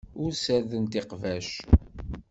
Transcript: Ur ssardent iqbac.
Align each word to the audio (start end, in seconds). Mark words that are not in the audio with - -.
Ur 0.21 0.31
ssardent 0.33 0.97
iqbac. 1.01 1.49